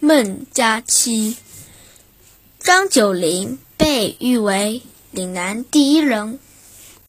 [0.00, 1.36] 孟佳期。
[2.60, 6.38] 张九龄被誉为岭南第一人。